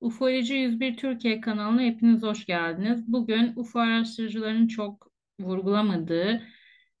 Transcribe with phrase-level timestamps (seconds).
[0.00, 3.12] Ufoloji 101 Türkiye kanalına hepiniz hoş geldiniz.
[3.12, 6.42] Bugün UFO araştırıcıların çok vurgulamadığı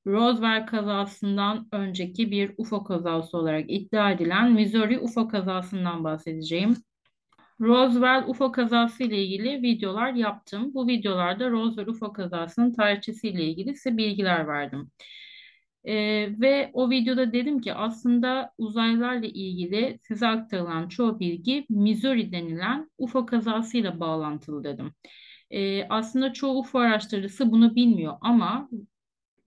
[0.06, 6.76] Roswell kazasından önceki bir UFO kazası olarak iddia edilen Missouri UFO kazasından bahsedeceğim.
[7.60, 10.74] Roswell UFO kazası ile ilgili videolar yaptım.
[10.74, 14.90] Bu videolarda Roswell UFO kazasının tarihçesiyle ilgili size bilgiler verdim.
[15.84, 22.90] Ee, ve o videoda dedim ki aslında uzaylılarla ilgili size aktarılan çoğu bilgi Missouri denilen
[22.98, 24.92] UFO kazasıyla bağlantılı dedim.
[25.50, 28.68] Ee, aslında çoğu UFO araştırıcısı bunu bilmiyor ama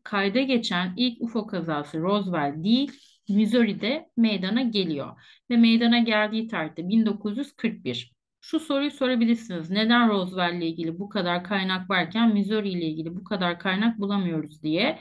[0.04, 2.92] kayda geçen ilk UFO kazası Roswell değil,
[3.30, 5.22] Missouri'de meydana geliyor.
[5.50, 8.14] Ve meydana geldiği tarihte 1941.
[8.42, 9.70] Şu soruyu sorabilirsiniz.
[9.70, 14.64] Neden Roswell ile ilgili bu kadar kaynak varken Missouri ile ilgili bu kadar kaynak bulamıyoruz
[14.64, 15.00] diye.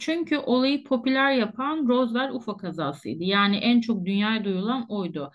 [0.00, 3.24] Çünkü olayı popüler yapan Roswell UFO kazasıydı.
[3.24, 5.32] Yani en çok dünyaya duyulan oydu.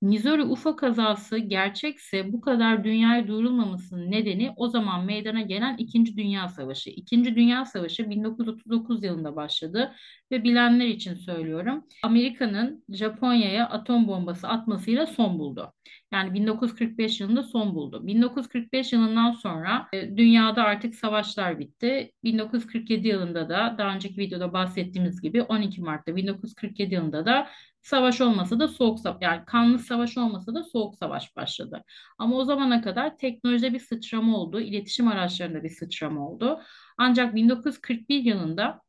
[0.00, 6.48] Missouri UFO kazası gerçekse bu kadar dünyaya duyurulmamasının nedeni o zaman meydana gelen İkinci Dünya
[6.48, 6.90] Savaşı.
[6.90, 9.94] İkinci Dünya Savaşı 1939 yılında başladı
[10.30, 11.84] ve bilenler için söylüyorum.
[12.02, 15.72] Amerika'nın Japonya'ya atom bombası atmasıyla son buldu.
[16.12, 18.06] Yani 1945 yılında son buldu.
[18.06, 22.12] 1945 yılından sonra e, dünyada artık savaşlar bitti.
[22.24, 27.48] 1947 yılında da daha önceki videoda bahsettiğimiz gibi 12 Mart'ta 1947 yılında da
[27.82, 31.84] savaş olmasa da soğuk savaş yani kanlı savaş olmasa da soğuk savaş başladı.
[32.18, 36.60] Ama o zamana kadar teknolojide bir sıçrama oldu, iletişim araçlarında bir sıçrama oldu.
[36.98, 38.80] Ancak 1941 yılında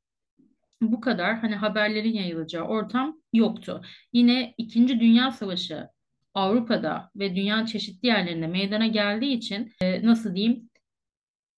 [0.81, 3.81] bu kadar hani haberlerin yayılacağı ortam yoktu.
[4.13, 5.89] Yine İkinci Dünya Savaşı
[6.33, 10.69] Avrupa'da ve dünyanın çeşitli yerlerinde meydana geldiği için e, nasıl diyeyim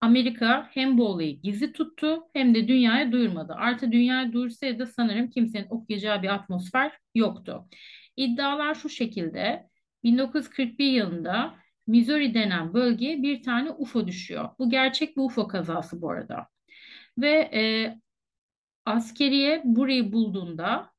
[0.04, 3.54] Amerika hem bu olayı gizli tuttu hem de dünyaya duyurmadı.
[3.54, 7.68] Artı dünyaya duyursaydı sanırım kimsenin okuyacağı bir atmosfer yoktu.
[8.18, 9.70] İddialar şu şekilde.
[10.04, 11.56] 1941 yılında
[11.88, 14.50] Missouri denen bölgeye bir tane UFO düşüyor.
[14.60, 16.48] Bu gerçek bir UFO kazası bu arada.
[17.18, 17.62] Ve e,
[18.86, 20.92] askeriye burayı bulduğunda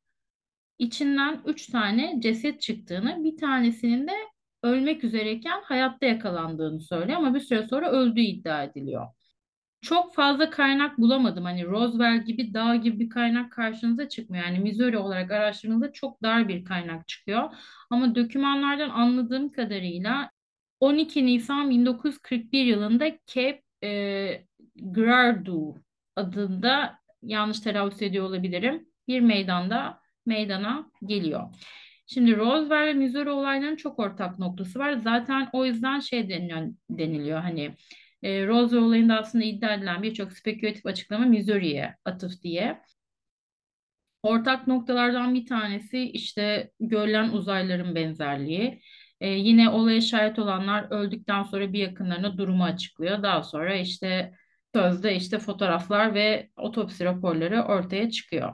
[0.78, 4.33] içinden üç tane ceset çıktığını, bir tanesinin de
[4.64, 9.06] ölmek üzereyken hayatta yakalandığını söylüyor ama bir süre sonra öldüğü iddia ediliyor.
[9.82, 11.44] Çok fazla kaynak bulamadım.
[11.44, 14.44] Hani Roswell gibi dağ gibi bir kaynak karşınıza çıkmıyor.
[14.44, 17.50] Yani Missouri olarak araştırdığınızda çok dar bir kaynak çıkıyor.
[17.90, 20.30] Ama dokümanlardan anladığım kadarıyla
[20.80, 24.46] 12 Nisan 1941 yılında Cape e,
[24.94, 25.76] Girardeau
[26.16, 28.88] adında yanlış telaffuz ediyor olabilirim.
[29.08, 31.48] Bir meydanda meydana geliyor.
[32.06, 34.92] Şimdi Roswell ve Missouri olaylarının çok ortak noktası var.
[34.92, 37.74] Zaten o yüzden şey deniliyor, deniliyor hani
[38.22, 42.80] e, Roswell olayında aslında iddia edilen birçok spekülatif açıklama Missouri'ye atıf diye.
[44.22, 48.80] Ortak noktalardan bir tanesi işte görülen uzayların benzerliği.
[49.20, 53.22] E, yine olaya şahit olanlar öldükten sonra bir yakınlarına durumu açıklıyor.
[53.22, 54.32] Daha sonra işte
[54.74, 58.52] sözde işte fotoğraflar ve otopsi raporları ortaya çıkıyor.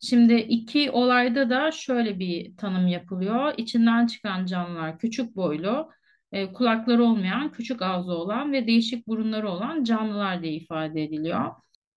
[0.00, 3.54] Şimdi iki olayda da şöyle bir tanım yapılıyor.
[3.56, 5.90] İçinden çıkan canlılar küçük boylu,
[6.32, 11.50] e, kulakları olmayan, küçük ağzı olan ve değişik burunları olan canlılar diye ifade ediliyor.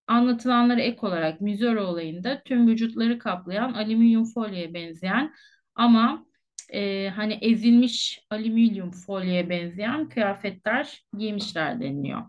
[0.08, 5.34] Anlatılanlara ek olarak Missouri olayında tüm vücutları kaplayan alüminyum folyoya benzeyen
[5.76, 6.26] ama
[6.74, 12.22] e, hani ezilmiş alüminyum folyoya benzeyen kıyafetler giymişler deniliyor.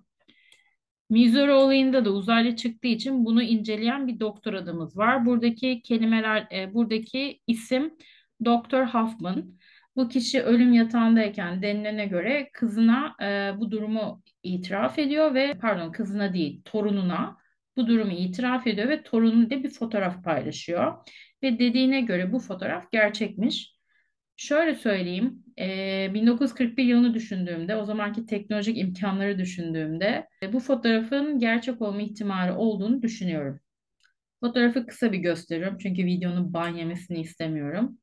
[1.11, 5.27] Missouri olayında da uzaylı çıktığı için bunu inceleyen bir doktor adımız var.
[5.27, 7.95] Buradaki kelimeler, e, buradaki isim
[8.45, 9.59] Doktor Hoffman.
[9.97, 16.35] Bu kişi ölüm yatağındayken denilene göre kızına e, bu durumu itiraf ediyor ve pardon kızına
[16.35, 17.37] değil torununa
[17.77, 21.09] bu durumu itiraf ediyor ve torunuyla bir fotoğraf paylaşıyor.
[21.43, 23.73] Ve dediğine göre bu fotoğraf gerçekmiş.
[24.37, 31.83] Şöyle söyleyeyim, e, 1941 yılını düşündüğümde, o zamanki teknolojik imkanları düşündüğümde e, bu fotoğrafın gerçek
[31.83, 33.61] olma ihtimali olduğunu düşünüyorum.
[34.41, 37.99] Fotoğrafı kısa bir gösteriyorum çünkü videonun ban yemesini istemiyorum.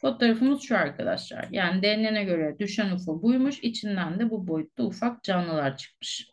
[0.00, 1.48] Fotoğrafımız şu arkadaşlar.
[1.50, 6.30] Yani denilene göre düşen UFO buymuş, içinden de bu boyutta ufak canlılar çıkmış.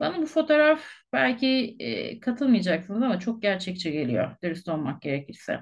[0.00, 0.82] Bana bu fotoğraf
[1.12, 5.60] belki e, katılmayacaksınız ama çok gerçekçi geliyor, dürüst olmak gerekirse.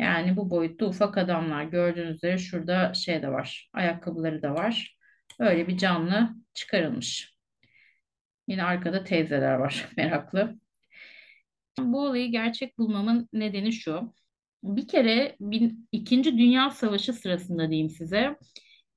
[0.00, 3.70] Yani bu boyutta ufak adamlar gördüğünüz üzere şurada şey de var.
[3.72, 4.96] Ayakkabıları da var.
[5.38, 7.34] Öyle bir canlı çıkarılmış.
[8.48, 10.58] Yine arkada teyzeler var meraklı.
[11.78, 14.14] Bu olayı gerçek bulmamın nedeni şu.
[14.62, 18.36] Bir kere bin, İkinci Dünya Savaşı sırasında diyeyim size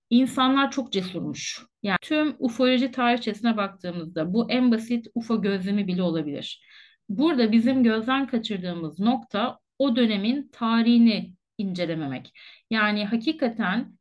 [0.09, 1.65] insanlar çok cesurmuş.
[1.83, 6.65] Yani tüm ufoloji tarihçesine baktığımızda bu en basit UFO gözlemi bile olabilir.
[7.09, 12.33] Burada bizim gözden kaçırdığımız nokta o dönemin tarihini incelememek.
[12.69, 13.97] Yani hakikaten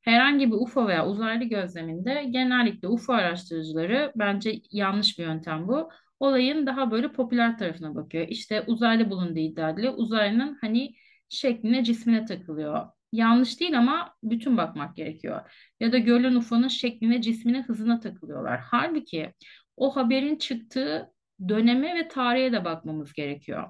[0.00, 5.90] Herhangi bir UFO veya uzaylı gözleminde genellikle UFO araştırıcıları bence yanlış bir yöntem bu.
[6.20, 8.28] Olayın daha böyle popüler tarafına bakıyor.
[8.28, 9.94] İşte uzaylı bulunduğu iddia ediliyor.
[9.96, 10.94] Uzaylının hani
[11.28, 12.86] şekline, cismine takılıyor.
[13.12, 15.50] Yanlış değil ama bütün bakmak gerekiyor.
[15.80, 18.60] Ya da görülen UFO'nun şekline, cismine, hızına takılıyorlar.
[18.60, 19.34] Halbuki
[19.76, 21.12] o haberin çıktığı
[21.48, 23.68] döneme ve tarihe de bakmamız gerekiyor.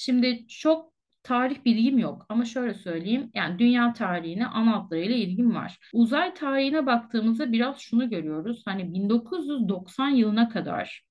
[0.00, 0.92] Şimdi çok
[1.22, 5.78] tarih bilgim yok ama şöyle söyleyeyim yani dünya tarihine ana hatlarıyla ilgim var.
[5.92, 8.62] Uzay tarihine baktığımızda biraz şunu görüyoruz.
[8.64, 11.02] Hani 1990 yılına kadar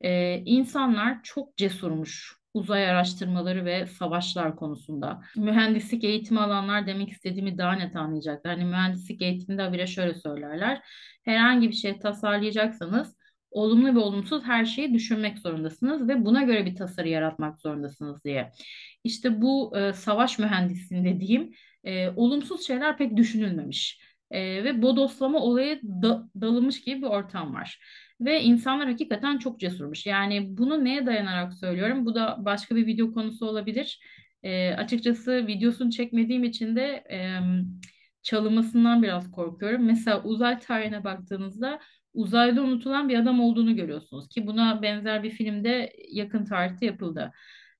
[0.00, 5.22] e, insanlar çok cesurmuş uzay araştırmaları ve savaşlar konusunda.
[5.36, 8.52] Mühendislik eğitimi alanlar demek istediğimi daha net anlayacaklar.
[8.52, 10.82] Hani mühendislik eğitiminde habire şöyle söylerler.
[11.24, 13.16] Herhangi bir şey tasarlayacaksanız
[13.52, 18.52] olumlu ve olumsuz her şeyi düşünmek zorundasınız ve buna göre bir tasarı yaratmak zorundasınız diye.
[19.04, 21.52] İşte bu e, savaş mühendisliğinde dediğim
[21.84, 24.00] e, olumsuz şeyler pek düşünülmemiş.
[24.30, 27.80] E, ve bodoslama olaya da, dalınmış gibi bir ortam var.
[28.20, 30.06] Ve insanlar hakikaten çok cesurmuş.
[30.06, 32.06] Yani bunu neye dayanarak söylüyorum?
[32.06, 34.00] Bu da başka bir video konusu olabilir.
[34.42, 37.40] E, açıkçası videosunu çekmediğim için de e,
[38.22, 39.84] çalınmasından biraz korkuyorum.
[39.84, 41.80] Mesela uzay tarihine baktığınızda
[42.14, 47.32] uzayda unutulan bir adam olduğunu görüyorsunuz ki buna benzer bir filmde yakın tarihte yapıldı.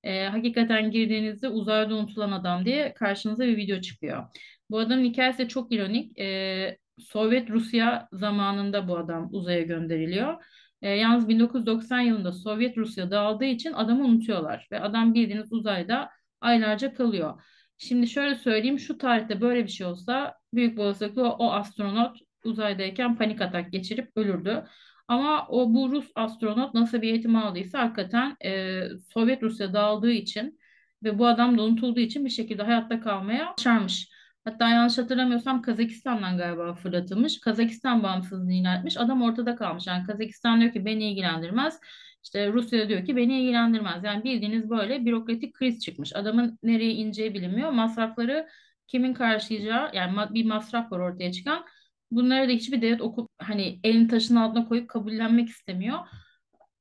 [0.03, 4.23] E, hakikaten girdiğinizde uzayda unutulan adam diye karşınıza bir video çıkıyor.
[4.69, 6.19] Bu adamın hikayesi de çok ironik.
[6.19, 10.43] E, Sovyet Rusya zamanında bu adam uzaya gönderiliyor.
[10.81, 16.09] E, yalnız 1990 yılında Sovyet Rusya dağıldığı için adamı unutuyorlar ve adam bildiğiniz uzayda
[16.41, 17.41] aylarca kalıyor.
[17.77, 23.41] Şimdi şöyle söyleyeyim şu tarihte böyle bir şey olsa büyük olasılıkla o astronot uzaydayken panik
[23.41, 24.63] atak geçirip ölürdü.
[25.07, 28.81] Ama o bu Rus astronot nasıl bir eğitim aldıysa hakikaten e,
[29.13, 30.59] Sovyet Rusya dağıldığı için
[31.03, 34.09] ve bu adam da unutulduğu için bir şekilde hayatta kalmaya başarmış.
[34.45, 37.39] Hatta yanlış hatırlamıyorsam Kazakistan'dan galiba fırlatılmış.
[37.39, 38.97] Kazakistan bağımsızlığını ilan etmiş.
[38.97, 39.87] Adam ortada kalmış.
[39.87, 41.79] Yani Kazakistan diyor ki beni ilgilendirmez.
[42.23, 44.03] İşte Rusya diyor ki beni ilgilendirmez.
[44.03, 46.15] Yani bildiğiniz böyle bürokratik kriz çıkmış.
[46.15, 47.71] Adamın nereye ineceği bilinmiyor.
[47.71, 48.47] Masrafları
[48.87, 51.65] kimin karşılayacağı yani bir masraf var ortaya çıkan.
[52.11, 55.99] Bunları da hiçbir devlet oku hani elini taşın altına koyup kabullenmek istemiyor.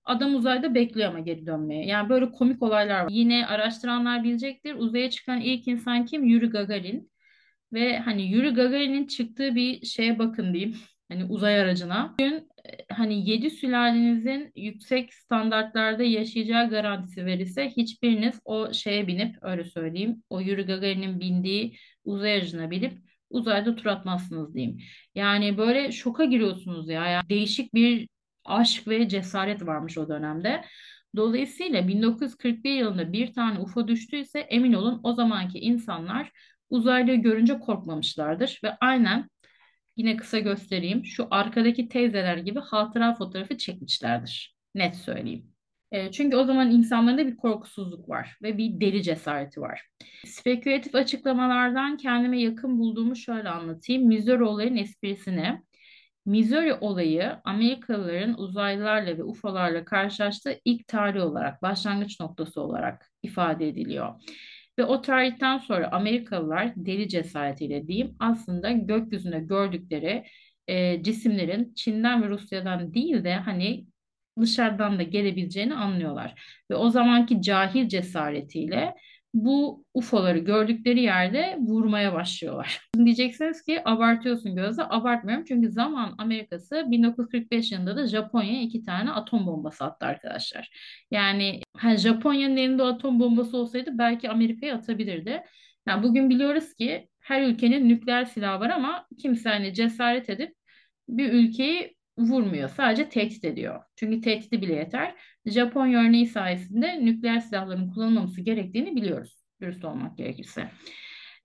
[0.04, 1.86] Adam uzayda bekliyor ama geri dönmeye.
[1.86, 3.08] Yani böyle komik olaylar var.
[3.10, 4.74] Yine araştıranlar bilecektir.
[4.74, 6.24] Uzaya çıkan ilk insan kim?
[6.24, 7.12] Yuri Gagarin.
[7.72, 10.76] Ve hani Yuri Gagarin'in çıktığı bir şeye bakın diyeyim.
[11.12, 12.14] Hani uzay aracına.
[12.18, 19.64] Bugün e, hani yedi sülalenizin yüksek standartlarda yaşayacağı garantisi verirse hiçbiriniz o şeye binip öyle
[19.64, 22.98] söyleyeyim o Yuri Gagarin'in bindiği uzay aracına binip
[23.32, 24.78] uzayda tur atmazsınız diyeyim.
[25.14, 27.06] Yani böyle şoka giriyorsunuz ya.
[27.06, 28.08] Yani değişik bir
[28.44, 30.64] aşk ve cesaret varmış o dönemde.
[31.16, 36.32] Dolayısıyla 1941 yılında bir tane UFO düştüyse emin olun o zamanki insanlar
[36.70, 39.30] uzaylıyı görünce korkmamışlardır ve aynen
[39.96, 44.56] yine kısa göstereyim şu arkadaki teyzeler gibi hatıra fotoğrafı çekmişlerdir.
[44.74, 45.51] Net söyleyeyim.
[45.92, 49.82] E, çünkü o zaman insanlarda bir korkusuzluk var ve bir deli cesareti var.
[50.26, 54.06] Spekülatif açıklamalardan kendime yakın bulduğumu şöyle anlatayım.
[54.06, 55.62] Missouri olayın esprisini.
[56.26, 64.14] Missouri olayı Amerikalıların uzaylılarla ve UFO'larla karşılaştığı ilk tarih olarak, başlangıç noktası olarak ifade ediliyor.
[64.78, 70.24] Ve o tarihten sonra Amerikalılar deli cesaretiyle diyeyim aslında gökyüzünde gördükleri
[70.68, 73.86] e, cisimlerin Çin'den ve Rusya'dan değil de hani
[74.40, 76.42] dışarıdan da gelebileceğini anlıyorlar.
[76.70, 78.94] Ve o zamanki cahil cesaretiyle
[79.34, 82.80] bu UFO'ları gördükleri yerde vurmaya başlıyorlar.
[83.04, 84.82] Diyeceksiniz ki abartıyorsun Gözde.
[84.84, 90.70] Abartmıyorum çünkü zaman Amerika'sı 1945 yılında da Japonya'ya iki tane atom bombası attı arkadaşlar.
[91.10, 95.42] Yani hani Japonya'nın elinde atom bombası olsaydı belki Amerika'ya atabilirdi.
[95.88, 100.54] Yani bugün biliyoruz ki her ülkenin nükleer silahı var ama kimse hani cesaret edip
[101.08, 102.68] bir ülkeyi vurmuyor.
[102.68, 103.82] Sadece tehdit ediyor.
[103.96, 105.14] Çünkü tehdidi bile yeter.
[105.46, 109.42] Japonya örneği sayesinde nükleer silahların kullanılmaması gerektiğini biliyoruz.
[109.60, 110.70] Dürüst olmak gerekirse.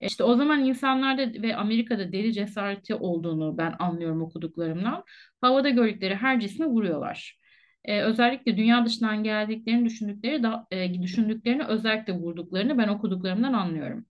[0.00, 5.04] E, işte o zaman insanlarda ve Amerika'da deli cesareti olduğunu ben anlıyorum okuduklarımdan.
[5.40, 7.38] Havada gördükleri her cismi vuruyorlar.
[7.84, 14.06] Ee, özellikle dünya dışından geldiklerini düşündükleri da, e, düşündüklerini özellikle vurduklarını ben okuduklarımdan anlıyorum.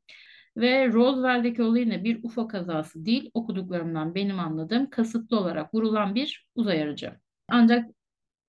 [0.58, 6.46] Ve Roswell'deki olayın da bir UFO kazası değil, okuduklarımdan benim anladığım kasıtlı olarak vurulan bir
[6.54, 7.12] uzay aracı.
[7.48, 7.90] Ancak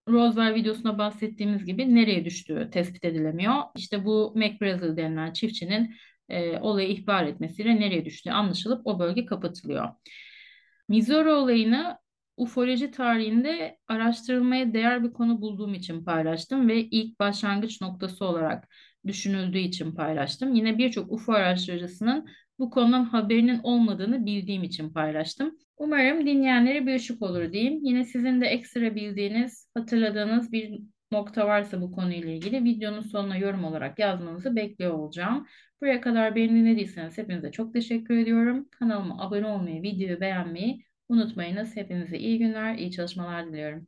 [0.09, 3.55] Roswell videosunda bahsettiğimiz gibi nereye düştüğü tespit edilemiyor.
[3.75, 5.95] İşte bu McBrazel denilen çiftçinin
[6.29, 9.89] e, olayı ihbar etmesiyle nereye düştüğü anlaşılıp o bölge kapatılıyor.
[10.87, 11.97] Missouri olayını
[12.37, 18.69] ufoloji tarihinde araştırılmaya değer bir konu bulduğum için paylaştım ve ilk başlangıç noktası olarak
[19.07, 20.55] düşünüldüğü için paylaştım.
[20.55, 22.27] Yine birçok UFO araştırıcısının
[22.59, 25.57] bu konudan haberinin olmadığını bildiğim için paylaştım.
[25.77, 27.79] Umarım dinleyenlere bir ışık olur diyeyim.
[27.83, 30.79] Yine sizin de ekstra bildiğiniz, hatırladığınız bir
[31.11, 35.47] nokta varsa bu konuyla ilgili videonun sonuna yorum olarak yazmanızı bekliyor olacağım.
[35.81, 38.67] Buraya kadar beni dinlediyseniz hepinize çok teşekkür ediyorum.
[38.71, 41.75] Kanalıma abone olmayı, videoyu beğenmeyi unutmayınız.
[41.75, 43.87] Hepinize iyi günler, iyi çalışmalar diliyorum.